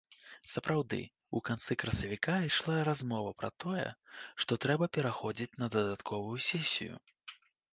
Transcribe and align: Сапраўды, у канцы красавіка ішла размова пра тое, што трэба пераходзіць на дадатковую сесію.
Сапраўды, 0.51 0.99
у 1.39 1.41
канцы 1.49 1.75
красавіка 1.83 2.37
ішла 2.47 2.77
размова 2.89 3.33
пра 3.41 3.49
тое, 3.65 3.85
што 4.45 4.51
трэба 4.65 4.85
пераходзіць 4.99 5.57
на 5.65 5.71
дадатковую 5.77 6.37
сесію. 6.49 6.93